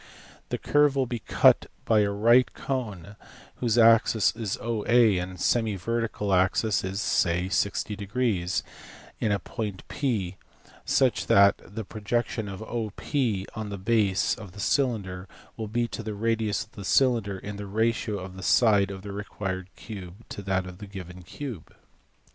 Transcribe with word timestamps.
This 0.49 0.61
curve 0.63 0.95
will 0.95 1.05
be 1.05 1.19
cut 1.19 1.67
by 1.85 1.99
a 1.99 2.09
right 2.09 2.51
cone 2.55 3.15
whose 3.57 3.77
axis 3.77 4.35
is 4.35 4.57
OA 4.59 5.19
and 5.19 5.39
semi 5.39 5.75
vertical 5.77 6.33
angle 6.33 6.69
is 6.69 6.99
(say) 6.99 7.49
60 7.49 7.97
in 9.19 9.31
a 9.31 9.37
point 9.37 9.83
^such 10.87 11.27
that 11.27 11.57
the 11.63 11.83
projection 11.83 12.49
of 12.49 12.63
OP 12.63 13.03
on 13.53 13.69
the 13.69 13.77
base 13.77 14.33
of 14.33 14.53
the 14.53 14.59
cylinder 14.59 15.27
will 15.55 15.67
be 15.67 15.87
to 15.89 16.01
the 16.01 16.15
radius 16.15 16.63
of 16.63 16.71
the 16.71 16.83
cylinder 16.83 17.37
in 17.37 17.57
the 17.57 17.67
ratio 17.67 18.17
of 18.17 18.35
the 18.35 18.41
side 18.41 18.89
of 18.89 19.03
the 19.03 19.11
required 19.11 19.69
cube 19.75 20.25
to 20.29 20.41
that 20.41 20.65
of 20.65 20.79
the 20.79 20.87
given 20.87 21.21
cube. 21.21 21.75